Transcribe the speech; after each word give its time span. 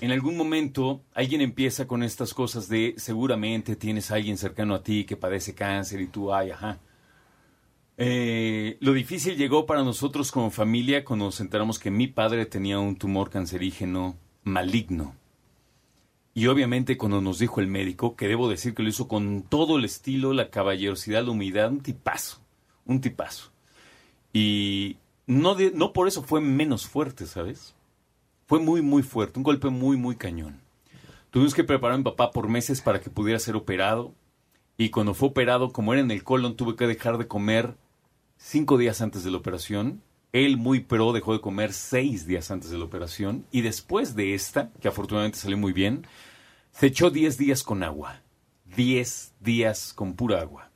en 0.00 0.10
algún 0.10 0.36
momento 0.36 1.02
alguien 1.14 1.40
empieza 1.40 1.86
con 1.86 2.02
estas 2.02 2.34
cosas 2.34 2.68
de 2.68 2.94
seguramente 2.98 3.76
tienes 3.76 4.10
a 4.10 4.16
alguien 4.16 4.36
cercano 4.36 4.74
a 4.74 4.82
ti 4.82 5.04
que 5.04 5.16
padece 5.16 5.54
cáncer 5.54 6.02
y 6.02 6.08
tú, 6.08 6.34
ay, 6.34 6.50
ajá. 6.50 6.80
Eh, 7.96 8.76
lo 8.80 8.92
difícil 8.92 9.36
llegó 9.36 9.66
para 9.66 9.84
nosotros 9.84 10.32
como 10.32 10.50
familia 10.50 11.04
cuando 11.04 11.26
nos 11.26 11.40
enteramos 11.40 11.78
que 11.78 11.90
mi 11.90 12.08
padre 12.08 12.44
tenía 12.46 12.78
un 12.78 12.96
tumor 12.96 13.30
cancerígeno 13.30 14.16
maligno. 14.42 15.14
Y 16.34 16.48
obviamente 16.48 16.96
cuando 16.96 17.20
nos 17.20 17.38
dijo 17.38 17.60
el 17.60 17.68
médico, 17.68 18.16
que 18.16 18.26
debo 18.26 18.48
decir 18.48 18.74
que 18.74 18.82
lo 18.82 18.88
hizo 18.88 19.06
con 19.06 19.42
todo 19.42 19.76
el 19.78 19.84
estilo, 19.84 20.32
la 20.32 20.50
caballerosidad, 20.50 21.24
la 21.24 21.30
humildad, 21.30 21.70
un 21.70 21.80
tipazo, 21.80 22.40
un 22.84 23.00
tipazo. 23.00 23.52
Y 24.32 24.96
no, 25.28 25.54
de- 25.54 25.70
no 25.70 25.92
por 25.92 26.08
eso 26.08 26.24
fue 26.24 26.40
menos 26.40 26.88
fuerte, 26.88 27.26
¿sabes? 27.26 27.74
Fue 28.46 28.58
muy, 28.58 28.82
muy 28.82 29.04
fuerte, 29.04 29.38
un 29.38 29.44
golpe 29.44 29.70
muy, 29.70 29.96
muy 29.96 30.16
cañón. 30.16 30.60
Tuvimos 31.30 31.54
que 31.54 31.62
preparar 31.64 31.94
a 31.94 31.98
mi 31.98 32.04
papá 32.04 32.32
por 32.32 32.48
meses 32.48 32.80
para 32.80 33.00
que 33.00 33.10
pudiera 33.10 33.38
ser 33.38 33.54
operado. 33.54 34.12
Y 34.76 34.90
cuando 34.90 35.14
fue 35.14 35.28
operado, 35.28 35.72
como 35.72 35.92
era 35.92 36.02
en 36.02 36.10
el 36.10 36.24
colon, 36.24 36.56
tuve 36.56 36.74
que 36.74 36.88
dejar 36.88 37.16
de 37.16 37.28
comer 37.28 37.76
cinco 38.44 38.76
días 38.76 39.00
antes 39.00 39.24
de 39.24 39.30
la 39.30 39.38
operación. 39.38 40.02
Él, 40.32 40.58
muy 40.58 40.80
pro, 40.80 41.12
dejó 41.12 41.32
de 41.32 41.40
comer 41.40 41.72
seis 41.72 42.26
días 42.26 42.50
antes 42.50 42.70
de 42.70 42.78
la 42.78 42.84
operación. 42.84 43.46
Y 43.50 43.62
después 43.62 44.14
de 44.14 44.34
esta, 44.34 44.70
que 44.80 44.88
afortunadamente 44.88 45.38
salió 45.38 45.56
muy 45.56 45.72
bien, 45.72 46.06
se 46.72 46.86
echó 46.86 47.10
diez 47.10 47.38
días 47.38 47.62
con 47.62 47.82
agua. 47.82 48.20
Diez 48.76 49.32
días 49.40 49.92
con 49.92 50.14
pura 50.14 50.40
agua. 50.40 50.70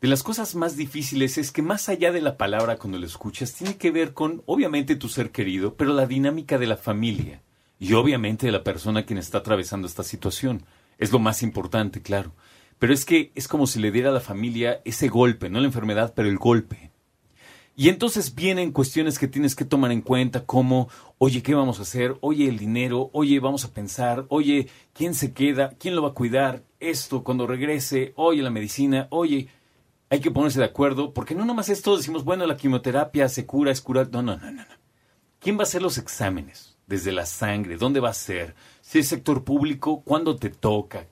De 0.00 0.08
las 0.08 0.22
cosas 0.22 0.54
más 0.54 0.76
difíciles 0.76 1.36
es 1.36 1.50
que 1.50 1.62
más 1.62 1.88
allá 1.88 2.12
de 2.12 2.22
la 2.22 2.36
palabra 2.36 2.76
cuando 2.76 2.98
la 2.98 3.06
escuchas, 3.06 3.52
tiene 3.52 3.76
que 3.76 3.90
ver 3.90 4.14
con, 4.14 4.42
obviamente, 4.46 4.96
tu 4.96 5.08
ser 5.08 5.30
querido, 5.30 5.74
pero 5.74 5.92
la 5.92 6.06
dinámica 6.06 6.58
de 6.58 6.66
la 6.66 6.76
familia. 6.76 7.42
Y 7.78 7.94
obviamente 7.94 8.46
de 8.46 8.52
la 8.52 8.64
persona 8.64 9.04
quien 9.04 9.18
está 9.18 9.38
atravesando 9.38 9.86
esta 9.86 10.04
situación. 10.04 10.64
Es 10.98 11.12
lo 11.12 11.18
más 11.18 11.42
importante, 11.42 12.02
claro. 12.02 12.34
Pero 12.80 12.94
es 12.94 13.04
que 13.04 13.30
es 13.34 13.46
como 13.46 13.66
si 13.66 13.78
le 13.78 13.92
diera 13.92 14.08
a 14.08 14.12
la 14.12 14.20
familia 14.20 14.80
ese 14.86 15.08
golpe, 15.08 15.50
no 15.50 15.60
la 15.60 15.66
enfermedad, 15.66 16.14
pero 16.16 16.30
el 16.30 16.38
golpe. 16.38 16.90
Y 17.76 17.90
entonces 17.90 18.34
vienen 18.34 18.72
cuestiones 18.72 19.18
que 19.18 19.28
tienes 19.28 19.54
que 19.54 19.66
tomar 19.66 19.92
en 19.92 20.00
cuenta 20.00 20.46
como, 20.46 20.88
oye, 21.18 21.42
¿qué 21.42 21.54
vamos 21.54 21.78
a 21.78 21.82
hacer? 21.82 22.16
Oye, 22.22 22.48
el 22.48 22.58
dinero, 22.58 23.10
oye, 23.12 23.38
vamos 23.38 23.66
a 23.66 23.74
pensar, 23.74 24.24
oye, 24.30 24.68
¿quién 24.94 25.14
se 25.14 25.34
queda? 25.34 25.74
¿Quién 25.78 25.94
lo 25.94 26.00
va 26.00 26.08
a 26.08 26.14
cuidar? 26.14 26.64
Esto, 26.80 27.22
cuando 27.22 27.46
regrese, 27.46 28.14
oye, 28.16 28.40
la 28.40 28.48
medicina, 28.48 29.08
oye, 29.10 29.48
hay 30.08 30.20
que 30.20 30.30
ponerse 30.30 30.58
de 30.58 30.64
acuerdo, 30.64 31.12
porque 31.12 31.34
no 31.34 31.44
nomás 31.44 31.68
esto 31.68 31.98
decimos, 31.98 32.24
bueno, 32.24 32.46
la 32.46 32.56
quimioterapia 32.56 33.28
se 33.28 33.44
cura, 33.44 33.72
es 33.72 33.82
curar. 33.82 34.08
No, 34.10 34.22
no, 34.22 34.38
no, 34.38 34.50
no. 34.50 34.62
no. 34.62 34.74
¿Quién 35.38 35.58
va 35.58 35.60
a 35.60 35.64
hacer 35.64 35.82
los 35.82 35.98
exámenes? 35.98 36.78
Desde 36.86 37.12
la 37.12 37.26
sangre, 37.26 37.76
¿dónde 37.76 38.00
va 38.00 38.08
a 38.08 38.14
ser? 38.14 38.54
Si 38.80 39.00
es 39.00 39.06
sector 39.06 39.44
público, 39.44 40.00
¿cuándo 40.02 40.36
te 40.36 40.48
toca? 40.48 41.06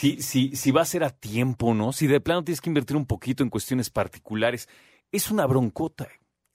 Si, 0.00 0.22
si, 0.22 0.56
si 0.56 0.70
va 0.70 0.80
a 0.80 0.86
ser 0.86 1.04
a 1.04 1.10
tiempo, 1.10 1.74
¿no? 1.74 1.92
Si 1.92 2.06
de 2.06 2.22
plano 2.22 2.42
tienes 2.42 2.62
que 2.62 2.70
invertir 2.70 2.96
un 2.96 3.04
poquito 3.04 3.42
en 3.42 3.50
cuestiones 3.50 3.90
particulares. 3.90 4.66
Es 5.12 5.30
una 5.30 5.44
broncota. 5.44 6.08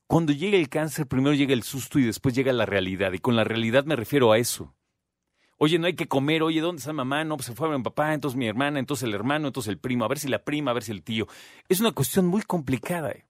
Cuando 0.08 0.34
llega 0.34 0.58
el 0.58 0.68
cáncer, 0.68 1.06
primero 1.06 1.36
llega 1.36 1.54
el 1.54 1.62
susto 1.62 2.00
y 2.00 2.06
después 2.06 2.34
llega 2.34 2.52
la 2.54 2.66
realidad. 2.66 3.14
Y 3.14 3.20
con 3.20 3.36
la 3.36 3.44
realidad 3.44 3.86
me 3.86 3.96
refiero 3.96 4.32
a 4.32 4.40
eso. 4.40 4.74
Oye, 5.60 5.78
no 5.78 5.86
hay 5.86 5.94
que 5.94 6.08
comer. 6.08 6.42
Oye, 6.42 6.60
¿dónde 6.60 6.80
está 6.80 6.92
mamá? 6.92 7.24
No, 7.24 7.38
pues 7.38 7.46
se 7.46 7.54
fue 7.54 7.68
a 7.68 7.78
mi 7.78 7.84
papá, 7.84 8.16
entonces 8.16 8.36
mi 8.36 8.48
hermana, 8.48 8.80
entonces 8.80 9.04
el 9.04 9.14
hermano, 9.14 9.50
entonces 9.50 9.70
el 9.70 9.78
primo. 9.78 10.06
A 10.06 10.08
ver 10.08 10.18
si 10.18 10.28
la 10.28 10.44
prima, 10.44 10.72
a 10.72 10.74
ver 10.74 10.82
si 10.82 10.92
el 10.92 11.04
tío. 11.04 11.28
Es 11.70 11.80
una 11.80 11.92
cuestión 11.92 12.26
muy 12.26 12.42
complicada. 12.42 13.12
¿eh? 13.12 13.28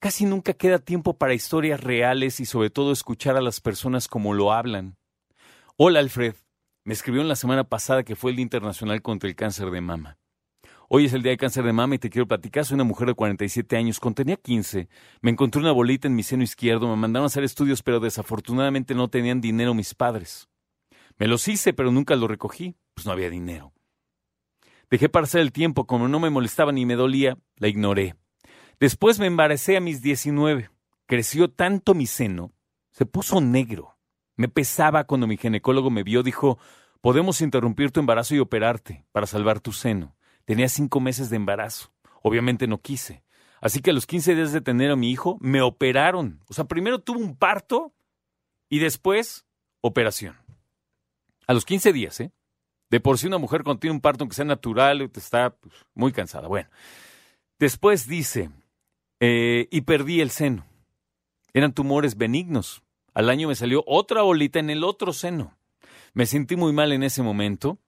Casi 0.00 0.24
nunca 0.24 0.52
queda 0.52 0.80
tiempo 0.80 1.16
para 1.16 1.32
historias 1.32 1.80
reales 1.80 2.40
y 2.40 2.44
sobre 2.44 2.70
todo 2.70 2.90
escuchar 2.90 3.36
a 3.36 3.40
las 3.40 3.60
personas 3.60 4.08
como 4.08 4.34
lo 4.34 4.52
hablan. 4.52 4.96
Hola, 5.76 6.00
Alfred. 6.00 6.34
Me 6.86 6.92
escribió 6.92 7.20
en 7.20 7.26
la 7.26 7.34
semana 7.34 7.64
pasada 7.64 8.04
que 8.04 8.14
fue 8.14 8.30
el 8.30 8.36
Día 8.36 8.44
Internacional 8.44 9.02
contra 9.02 9.28
el 9.28 9.34
Cáncer 9.34 9.72
de 9.72 9.80
Mama. 9.80 10.18
Hoy 10.88 11.06
es 11.06 11.14
el 11.14 11.22
Día 11.24 11.32
de 11.32 11.36
Cáncer 11.36 11.64
de 11.64 11.72
Mama 11.72 11.96
y 11.96 11.98
te 11.98 12.10
quiero 12.10 12.28
platicar. 12.28 12.64
Soy 12.64 12.76
una 12.76 12.84
mujer 12.84 13.08
de 13.08 13.14
47 13.14 13.76
años. 13.76 13.98
Cuando 13.98 14.22
tenía 14.22 14.36
15, 14.36 14.88
me 15.20 15.32
encontré 15.32 15.60
una 15.60 15.72
bolita 15.72 16.06
en 16.06 16.14
mi 16.14 16.22
seno 16.22 16.44
izquierdo. 16.44 16.86
Me 16.86 16.94
mandaron 16.94 17.24
a 17.24 17.26
hacer 17.26 17.42
estudios, 17.42 17.82
pero 17.82 17.98
desafortunadamente 17.98 18.94
no 18.94 19.08
tenían 19.08 19.40
dinero 19.40 19.74
mis 19.74 19.94
padres. 19.94 20.48
Me 21.18 21.26
los 21.26 21.48
hice, 21.48 21.72
pero 21.72 21.90
nunca 21.90 22.14
los 22.14 22.30
recogí. 22.30 22.76
Pues 22.94 23.04
no 23.04 23.10
había 23.10 23.30
dinero. 23.30 23.72
Dejé 24.88 25.08
pasar 25.08 25.40
el 25.40 25.50
tiempo. 25.50 25.88
Como 25.88 26.06
no 26.06 26.20
me 26.20 26.30
molestaba 26.30 26.70
ni 26.70 26.86
me 26.86 26.94
dolía, 26.94 27.36
la 27.56 27.66
ignoré. 27.66 28.14
Después 28.78 29.18
me 29.18 29.26
embaracé 29.26 29.76
a 29.76 29.80
mis 29.80 30.02
19. 30.02 30.70
Creció 31.06 31.50
tanto 31.50 31.94
mi 31.94 32.06
seno. 32.06 32.52
Se 32.92 33.06
puso 33.06 33.40
negro. 33.40 33.95
Me 34.36 34.48
pesaba 34.48 35.04
cuando 35.04 35.26
mi 35.26 35.36
ginecólogo 35.36 35.90
me 35.90 36.02
vio. 36.02 36.22
Dijo, 36.22 36.58
podemos 37.00 37.40
interrumpir 37.40 37.90
tu 37.90 38.00
embarazo 38.00 38.34
y 38.34 38.38
operarte 38.38 39.06
para 39.12 39.26
salvar 39.26 39.60
tu 39.60 39.72
seno. 39.72 40.16
Tenía 40.44 40.68
cinco 40.68 41.00
meses 41.00 41.30
de 41.30 41.36
embarazo. 41.36 41.92
Obviamente 42.22 42.66
no 42.66 42.80
quise. 42.80 43.24
Así 43.60 43.80
que 43.80 43.90
a 43.90 43.94
los 43.94 44.06
15 44.06 44.34
días 44.34 44.52
de 44.52 44.60
tener 44.60 44.90
a 44.90 44.96
mi 44.96 45.10
hijo, 45.10 45.38
me 45.40 45.62
operaron. 45.62 46.40
O 46.48 46.54
sea, 46.54 46.64
primero 46.66 47.00
tuvo 47.00 47.18
un 47.18 47.36
parto 47.36 47.94
y 48.68 48.78
después 48.78 49.46
operación. 49.80 50.36
A 51.46 51.54
los 51.54 51.64
15 51.64 51.92
días, 51.92 52.20
¿eh? 52.20 52.32
De 52.90 53.00
por 53.00 53.18
sí 53.18 53.26
una 53.26 53.38
mujer 53.38 53.64
cuando 53.64 53.80
tiene 53.80 53.94
un 53.94 54.00
parto, 54.00 54.22
aunque 54.22 54.36
sea 54.36 54.44
natural, 54.44 55.10
está 55.14 55.50
pues, 55.50 55.74
muy 55.94 56.12
cansada. 56.12 56.46
Bueno, 56.46 56.68
después 57.58 58.06
dice, 58.06 58.50
eh, 59.20 59.66
y 59.70 59.80
perdí 59.80 60.20
el 60.20 60.30
seno. 60.30 60.66
Eran 61.52 61.72
tumores 61.72 62.16
benignos. 62.16 62.82
Al 63.16 63.30
año 63.30 63.48
me 63.48 63.54
salió 63.54 63.82
otra 63.86 64.20
bolita 64.20 64.58
en 64.58 64.68
el 64.68 64.84
otro 64.84 65.14
seno. 65.14 65.56
Me 66.12 66.26
sentí 66.26 66.54
muy 66.54 66.74
mal 66.74 66.92
en 66.92 67.02
ese 67.02 67.22
momento. 67.22 67.78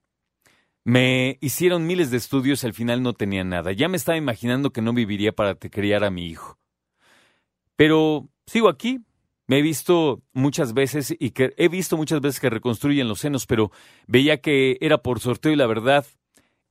Me 0.83 1.37
hicieron 1.39 1.85
miles 1.85 2.09
de 2.09 2.17
estudios 2.17 2.63
y 2.63 2.65
al 2.65 2.73
final 2.73 3.03
no 3.03 3.13
tenía 3.13 3.43
nada. 3.43 3.71
Ya 3.71 3.89
me 3.89 3.97
estaba 3.97 4.17
imaginando 4.17 4.71
que 4.71 4.81
no 4.81 4.91
viviría 4.91 5.31
para 5.31 5.53
criar 5.53 6.03
a 6.03 6.09
mi 6.09 6.25
hijo. 6.25 6.57
Pero 7.75 8.27
sigo 8.47 8.69
aquí. 8.69 9.01
Me 9.45 9.59
he 9.59 9.61
visto 9.61 10.23
muchas 10.33 10.73
veces 10.73 11.15
y 11.19 11.29
que 11.29 11.53
he 11.57 11.67
visto 11.67 11.95
muchas 11.95 12.21
veces 12.21 12.39
que 12.39 12.49
reconstruyen 12.49 13.07
los 13.07 13.19
senos, 13.19 13.45
pero 13.45 13.71
veía 14.07 14.41
que 14.41 14.79
era 14.81 14.97
por 15.03 15.19
sorteo 15.19 15.51
y 15.51 15.55
la 15.55 15.67
verdad 15.67 16.07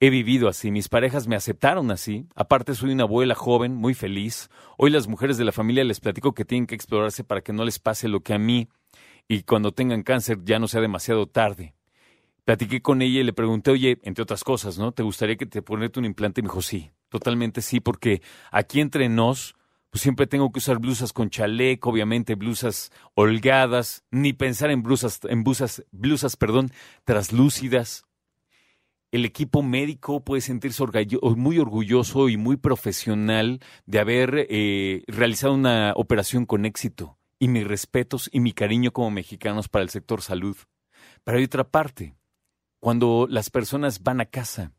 he 0.00 0.10
vivido 0.10 0.48
así. 0.48 0.70
Mis 0.70 0.88
parejas 0.88 1.26
me 1.26 1.36
aceptaron 1.36 1.90
así. 1.90 2.26
Aparte 2.34 2.74
soy 2.74 2.92
una 2.92 3.04
abuela 3.04 3.34
joven, 3.34 3.74
muy 3.74 3.94
feliz. 3.94 4.48
Hoy 4.76 4.90
las 4.90 5.08
mujeres 5.08 5.38
de 5.38 5.44
la 5.44 5.52
familia 5.52 5.84
les 5.84 6.00
platico 6.00 6.34
que 6.34 6.44
tienen 6.44 6.66
que 6.66 6.74
explorarse 6.74 7.24
para 7.24 7.40
que 7.40 7.52
no 7.52 7.64
les 7.64 7.78
pase 7.78 8.08
lo 8.08 8.20
que 8.20 8.34
a 8.34 8.38
mí 8.38 8.68
y 9.28 9.42
cuando 9.42 9.72
tengan 9.72 10.02
cáncer 10.02 10.38
ya 10.44 10.58
no 10.58 10.68
sea 10.68 10.80
demasiado 10.80 11.26
tarde. 11.26 11.74
Platiqué 12.44 12.80
con 12.80 13.02
ella 13.02 13.20
y 13.20 13.24
le 13.24 13.34
pregunté, 13.34 13.70
oye, 13.70 13.98
entre 14.02 14.22
otras 14.22 14.42
cosas, 14.42 14.78
¿no? 14.78 14.92
¿Te 14.92 15.02
gustaría 15.02 15.36
que 15.36 15.44
te 15.44 15.60
ponerte 15.60 15.98
un 15.98 16.06
implante? 16.06 16.40
Y 16.40 16.42
me 16.42 16.48
dijo, 16.48 16.62
sí, 16.62 16.90
totalmente 17.10 17.60
sí, 17.60 17.78
porque 17.78 18.22
aquí 18.50 18.80
entre 18.80 19.10
nos, 19.10 19.54
pues 19.90 20.00
siempre 20.00 20.26
tengo 20.26 20.50
que 20.50 20.58
usar 20.58 20.78
blusas 20.78 21.12
con 21.12 21.28
chaleco, 21.28 21.90
obviamente 21.90 22.36
blusas 22.36 22.90
holgadas, 23.14 24.02
ni 24.10 24.32
pensar 24.32 24.70
en 24.70 24.82
blusas, 24.82 25.20
en 25.24 25.44
blusas, 25.44 25.84
blusas, 25.92 26.36
perdón, 26.36 26.72
traslúcidas. 27.04 28.07
El 29.10 29.24
equipo 29.24 29.62
médico 29.62 30.22
puede 30.22 30.42
sentirse 30.42 30.84
muy 31.36 31.58
orgulloso 31.58 32.28
y 32.28 32.36
muy 32.36 32.56
profesional 32.56 33.60
de 33.86 33.98
haber 34.00 34.46
eh, 34.50 35.02
realizado 35.06 35.54
una 35.54 35.92
operación 35.96 36.44
con 36.44 36.64
éxito. 36.66 37.18
Y 37.38 37.48
mis 37.48 37.66
respetos 37.66 38.28
y 38.32 38.40
mi 38.40 38.52
cariño 38.52 38.92
como 38.92 39.10
mexicanos 39.10 39.68
para 39.68 39.84
el 39.84 39.90
sector 39.90 40.22
salud. 40.22 40.56
Pero 41.24 41.38
hay 41.38 41.44
otra 41.44 41.64
parte 41.70 42.16
cuando 42.80 43.26
las 43.30 43.48
personas 43.48 44.02
van 44.02 44.20
a 44.20 44.26
casa, 44.26 44.72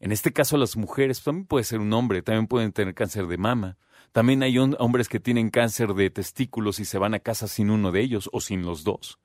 En 0.00 0.12
este 0.12 0.32
caso, 0.32 0.56
las 0.56 0.76
mujeres 0.76 1.22
también 1.22 1.46
puede 1.46 1.64
ser 1.64 1.78
un 1.78 1.92
hombre, 1.92 2.22
también 2.22 2.46
pueden 2.46 2.72
tener 2.72 2.94
cáncer 2.94 3.26
de 3.26 3.36
mama. 3.36 3.76
También 4.12 4.42
hay 4.42 4.54
hom- 4.54 4.76
hombres 4.78 5.08
que 5.08 5.20
tienen 5.20 5.50
cáncer 5.50 5.92
de 5.92 6.08
testículos 6.08 6.80
y 6.80 6.86
se 6.86 6.98
van 6.98 7.12
a 7.14 7.20
casa 7.20 7.46
sin 7.46 7.70
uno 7.70 7.92
de 7.92 8.00
ellos 8.00 8.30
o 8.32 8.40
sin 8.40 8.62
los 8.62 8.82
dos. 8.82 9.18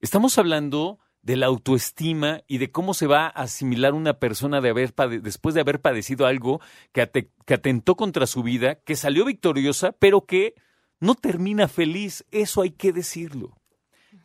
Estamos 0.00 0.38
hablando 0.38 1.00
de 1.22 1.36
la 1.36 1.46
autoestima 1.46 2.42
y 2.46 2.58
de 2.58 2.70
cómo 2.70 2.94
se 2.94 3.06
va 3.06 3.26
a 3.26 3.28
asimilar 3.28 3.94
una 3.94 4.14
persona 4.14 4.60
de 4.60 4.70
haber 4.70 4.94
después 5.22 5.54
de 5.54 5.60
haber 5.60 5.80
padecido 5.80 6.26
algo 6.26 6.60
que, 6.92 7.30
que 7.44 7.54
atentó 7.54 7.96
contra 7.96 8.26
su 8.26 8.42
vida, 8.42 8.76
que 8.76 8.96
salió 8.96 9.24
victoriosa, 9.24 9.92
pero 9.92 10.24
que 10.24 10.54
no 11.00 11.14
termina 11.14 11.68
feliz. 11.68 12.24
Eso 12.30 12.62
hay 12.62 12.70
que 12.70 12.92
decirlo. 12.92 13.58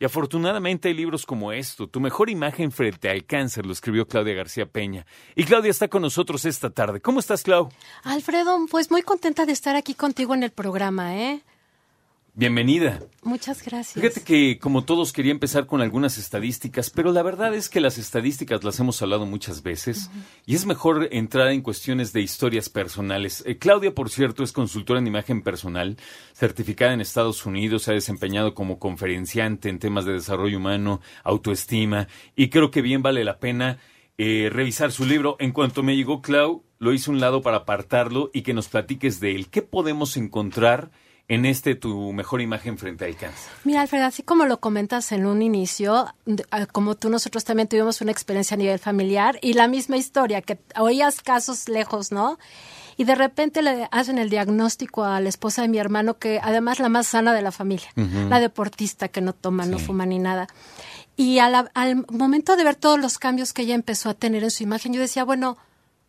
Y 0.00 0.04
afortunadamente 0.04 0.88
hay 0.88 0.94
libros 0.94 1.24
como 1.24 1.52
esto, 1.52 1.88
Tu 1.88 2.00
mejor 2.00 2.28
imagen 2.28 2.72
frente 2.72 3.08
al 3.08 3.24
cáncer, 3.24 3.64
lo 3.64 3.72
escribió 3.72 4.06
Claudia 4.06 4.34
García 4.34 4.66
Peña. 4.66 5.06
Y 5.36 5.44
Claudia 5.44 5.70
está 5.70 5.88
con 5.88 6.02
nosotros 6.02 6.44
esta 6.44 6.70
tarde. 6.70 7.00
¿Cómo 7.00 7.20
estás, 7.20 7.42
Clau? 7.42 7.68
Alfredo, 8.02 8.58
pues 8.70 8.90
muy 8.90 9.02
contenta 9.02 9.46
de 9.46 9.52
estar 9.52 9.76
aquí 9.76 9.94
contigo 9.94 10.34
en 10.34 10.42
el 10.42 10.50
programa, 10.50 11.16
¿eh? 11.16 11.42
Bienvenida. 12.36 12.98
Muchas 13.22 13.64
gracias. 13.64 13.94
Fíjate 13.94 14.24
que 14.24 14.58
como 14.58 14.82
todos 14.82 15.12
quería 15.12 15.30
empezar 15.30 15.66
con 15.66 15.80
algunas 15.80 16.18
estadísticas, 16.18 16.90
pero 16.90 17.12
la 17.12 17.22
verdad 17.22 17.54
es 17.54 17.68
que 17.68 17.80
las 17.80 17.96
estadísticas 17.96 18.64
las 18.64 18.80
hemos 18.80 19.00
hablado 19.00 19.24
muchas 19.24 19.62
veces 19.62 20.10
y 20.44 20.56
es 20.56 20.66
mejor 20.66 21.08
entrar 21.12 21.52
en 21.52 21.62
cuestiones 21.62 22.12
de 22.12 22.22
historias 22.22 22.68
personales. 22.68 23.44
Eh, 23.46 23.56
Claudia, 23.58 23.94
por 23.94 24.10
cierto, 24.10 24.42
es 24.42 24.50
consultora 24.50 24.98
en 24.98 25.06
imagen 25.06 25.42
personal, 25.42 25.96
certificada 26.32 26.92
en 26.92 27.00
Estados 27.00 27.46
Unidos, 27.46 27.84
se 27.84 27.92
ha 27.92 27.94
desempeñado 27.94 28.52
como 28.52 28.80
conferenciante 28.80 29.68
en 29.68 29.78
temas 29.78 30.04
de 30.04 30.14
desarrollo 30.14 30.58
humano, 30.58 31.00
autoestima 31.22 32.08
y 32.34 32.48
creo 32.48 32.72
que 32.72 32.82
bien 32.82 33.00
vale 33.00 33.22
la 33.22 33.38
pena 33.38 33.78
eh, 34.18 34.50
revisar 34.52 34.90
su 34.90 35.06
libro. 35.06 35.36
En 35.38 35.52
cuanto 35.52 35.84
me 35.84 35.94
llegó 35.94 36.20
Clau, 36.20 36.64
lo 36.80 36.92
hice 36.92 37.12
un 37.12 37.20
lado 37.20 37.42
para 37.42 37.58
apartarlo 37.58 38.32
y 38.34 38.42
que 38.42 38.54
nos 38.54 38.66
platiques 38.66 39.20
de 39.20 39.36
él. 39.36 39.50
¿Qué 39.50 39.62
podemos 39.62 40.16
encontrar? 40.16 40.90
En 41.26 41.46
este 41.46 41.74
tu 41.74 42.12
mejor 42.12 42.42
imagen 42.42 42.76
frente 42.76 43.04
al 43.06 43.16
cáncer. 43.16 43.50
Mira, 43.64 43.80
Alfredo, 43.80 44.04
así 44.04 44.22
como 44.22 44.44
lo 44.44 44.60
comentas 44.60 45.10
en 45.12 45.24
un 45.26 45.40
inicio, 45.40 46.06
como 46.72 46.96
tú, 46.96 47.08
nosotros 47.08 47.44
también 47.44 47.66
tuvimos 47.68 48.00
una 48.02 48.12
experiencia 48.12 48.56
a 48.56 48.58
nivel 48.58 48.78
familiar 48.78 49.38
y 49.40 49.54
la 49.54 49.66
misma 49.66 49.96
historia, 49.96 50.42
que 50.42 50.58
oías 50.78 51.22
casos 51.22 51.68
lejos, 51.68 52.12
¿no? 52.12 52.38
Y 52.96 53.04
de 53.04 53.14
repente 53.14 53.62
le 53.62 53.88
hacen 53.90 54.18
el 54.18 54.28
diagnóstico 54.30 55.02
a 55.04 55.18
la 55.20 55.28
esposa 55.28 55.62
de 55.62 55.68
mi 55.68 55.78
hermano, 55.78 56.18
que 56.18 56.40
además 56.42 56.78
la 56.78 56.88
más 56.90 57.06
sana 57.08 57.32
de 57.32 57.42
la 57.42 57.50
familia, 57.52 57.88
la 58.28 58.38
deportista 58.38 59.08
que 59.08 59.20
no 59.20 59.32
toma, 59.32 59.64
no 59.66 59.78
fuma 59.78 60.06
ni 60.06 60.18
nada. 60.18 60.46
Y 61.16 61.38
a 61.38 61.48
la- 61.48 61.70
al 61.74 62.04
momento 62.10 62.54
de 62.56 62.64
ver 62.64 62.74
todos 62.76 63.00
los 63.00 63.18
cambios 63.18 63.52
que 63.52 63.62
ella 63.62 63.74
empezó 63.74 64.10
a 64.10 64.14
tener 64.14 64.44
en 64.44 64.50
su 64.50 64.62
imagen, 64.62 64.92
yo 64.92 65.00
decía, 65.00 65.24
bueno, 65.24 65.56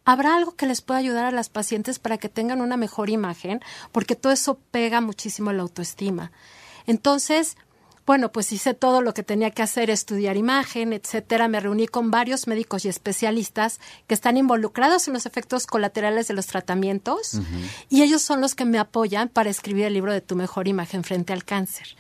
¿Habrá 0.06 0.36
algo 0.36 0.56
que 0.56 0.68
les 0.68 0.82
pueda 0.82 1.00
ayudar 1.00 1.26
a 1.26 1.32
las 1.32 1.50
pacientes 1.50 2.00
para 2.00 2.18
que 2.18 2.30
tengan 2.30 2.62
una 2.62 2.78
mejor 2.78 3.10
imagen? 3.10 3.62
Porque 3.92 4.16
todo 4.16 4.32
eso 4.32 4.60
pega 4.72 5.02
muchísimo 5.02 5.52
la 5.52 5.64
autoestima. 5.64 6.32
Entonces, 6.86 7.58
bueno, 8.06 8.32
pues 8.32 8.52
hice 8.52 8.76
todo 8.76 9.02
lo 9.02 9.16
que 9.16 9.24
tenía 9.24 9.50
que 9.50 9.64
hacer, 9.64 9.90
estudiar 9.90 10.38
imagen, 10.38 10.94
etcétera. 10.94 11.48
Me 11.48 11.60
reuní 11.60 11.88
con 11.88 12.12
varios 12.12 12.46
médicos 12.46 12.86
y 12.86 12.90
especialistas 12.90 13.80
que 14.06 14.14
están 14.14 14.38
involucrados 14.38 15.08
en 15.08 15.16
los 15.16 15.26
efectos 15.26 15.66
colaterales 15.66 16.28
de 16.28 16.36
los 16.36 16.46
tratamientos 16.46 17.40
y 17.90 18.04
ellos 18.04 18.22
son 18.22 18.42
los 18.42 18.54
que 18.54 18.66
me 18.66 18.78
apoyan 18.78 19.28
para 19.28 19.50
escribir 19.50 19.86
el 19.86 19.94
libro 19.94 20.14
de 20.14 20.22
tu 20.22 20.36
mejor 20.36 20.68
imagen 20.68 21.04
frente 21.04 21.34
al 21.34 21.44
cáncer. 21.44 21.96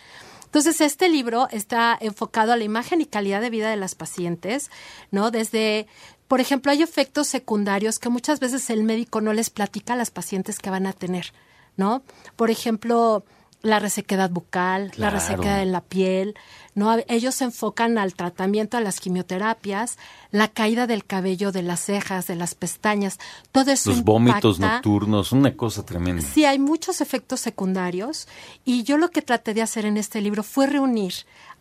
Entonces, 0.55 0.79
este 0.79 1.09
libro 1.09 1.49
está 1.51 1.97
enfocado 1.99 2.53
a 2.53 2.55
la 2.55 2.63
imagen 2.63 3.01
y 3.01 3.05
calidad 3.05 3.41
de 3.41 3.49
vida 3.49 3.69
de 3.69 3.75
las 3.75 3.93
pacientes, 3.93 4.71
¿no? 5.11 5.29
Desde, 5.29 5.85
por 6.29 6.39
ejemplo, 6.39 6.71
hay 6.71 6.81
efectos 6.81 7.27
secundarios 7.27 7.99
que 7.99 8.07
muchas 8.07 8.39
veces 8.39 8.69
el 8.69 8.85
médico 8.85 9.19
no 9.19 9.33
les 9.33 9.49
platica 9.49 9.91
a 9.91 9.97
las 9.97 10.11
pacientes 10.11 10.59
que 10.59 10.69
van 10.69 10.87
a 10.87 10.93
tener, 10.93 11.33
¿no? 11.75 12.03
Por 12.37 12.51
ejemplo, 12.51 13.25
la 13.65 13.79
resequedad 13.79 14.29
bucal, 14.29 14.91
la 14.95 15.09
resequedad 15.09 15.63
en 15.63 15.71
la 15.71 15.81
piel, 15.81 16.35
¿no? 16.75 16.95
Ellos 17.07 17.33
se 17.33 17.45
enfocan 17.45 17.97
al 17.97 18.13
tratamiento, 18.13 18.77
a 18.77 18.81
las 18.81 18.99
quimioterapias, 18.99 19.97
la 20.29 20.49
caída 20.49 20.85
del 20.85 21.03
cabello, 21.03 21.51
de 21.51 21.63
las 21.63 21.79
cejas, 21.79 22.27
de 22.27 22.35
las 22.35 22.53
pestañas, 22.53 23.17
todo 23.51 23.71
eso 23.71 23.89
Los 23.89 24.03
vómitos 24.03 24.59
nocturnos, 24.59 25.31
una 25.31 25.57
cosa 25.57 25.83
tremenda. 25.83 26.21
Sí, 26.21 26.45
hay 26.45 26.59
muchos 26.59 27.01
efectos 27.01 27.39
secundarios 27.39 28.27
y 28.65 28.83
yo 28.83 28.97
lo 28.97 29.09
que 29.09 29.23
traté 29.23 29.55
de 29.55 29.63
hacer 29.63 29.85
en 29.85 29.97
este 29.97 30.21
libro 30.21 30.43
fue 30.43 30.67
reunir 30.67 31.13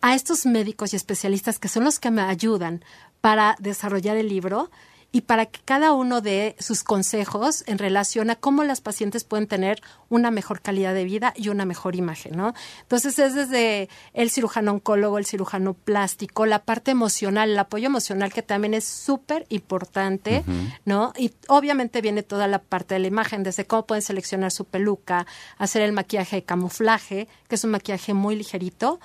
a 0.03 0.15
estos 0.15 0.45
médicos 0.45 0.93
y 0.93 0.97
especialistas 0.97 1.59
que 1.59 1.69
son 1.69 1.85
los 1.85 1.99
que 1.99 2.11
me 2.11 2.21
ayudan 2.21 2.85
para 3.23 3.57
desarrollar 3.61 4.19
el 4.19 4.29
libro 4.29 4.71
y 5.15 5.21
para 5.21 5.47
que 5.47 5.61
cada 5.65 5.93
uno 5.93 6.21
dé 6.21 6.57
sus 6.59 6.83
consejos 6.83 7.63
en 7.69 7.79
relación 7.79 8.31
a 8.31 8.35
cómo 8.35 8.65
las 8.65 8.81
pacientes 8.81 9.23
pueden 9.23 9.47
tener 9.47 9.81
una 10.09 10.33
mejor 10.33 10.61
calidad 10.61 10.93
de 10.93 11.05
vida 11.05 11.33
y 11.37 11.51
una 11.51 11.65
mejor 11.65 11.95
imagen, 11.95 12.37
¿no? 12.37 12.53
Entonces 12.83 13.17
es 13.21 13.33
desde 13.33 13.89
el 14.13 14.31
cirujano 14.31 14.73
oncólogo, 14.73 15.19
el 15.19 15.25
cirujano 15.25 15.75
plástico, 15.75 16.47
la 16.47 16.65
parte 16.65 16.91
emocional, 16.91 17.51
el 17.51 17.59
apoyo 17.61 17.87
emocional 17.87 18.33
que 18.33 18.43
también 18.43 18.75
es 18.75 18.87
súper 18.87 19.47
importante, 19.51 20.43
¿no? 20.85 21.13
Y 21.17 21.33
obviamente 21.47 22.01
viene 22.01 22.25
toda 22.25 22.49
la 22.49 22.59
parte 22.59 22.95
de 22.95 22.99
la 22.99 23.07
imagen, 23.07 23.45
desde 23.45 23.69
cómo 23.69 23.87
pueden 23.87 24.03
seleccionar 24.03 24.51
su 24.51 24.65
peluca, 24.65 25.29
hacer 25.59 25.83
el 25.83 25.93
maquillaje 25.93 26.35
de 26.35 26.43
camuflaje, 26.43 27.29
que 27.47 27.55
es 27.55 27.63
un 27.63 27.71
maquillaje 27.71 28.15
muy 28.15 28.35
ligerito, 28.35 28.99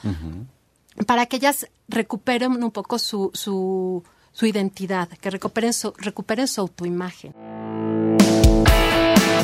para 1.06 1.28
que 1.28 1.36
ellas 1.36 1.68
recuperen 1.88 2.64
un 2.64 2.72
poco 2.72 2.98
su, 2.98 3.30
su, 3.36 4.04
su 4.40 4.46
identidad, 4.46 5.10
que 5.10 5.30
recuperen 5.30 5.74
su, 5.74 5.94
recuperen 5.98 6.48
su 6.48 6.62
autoimagen. 6.62 7.36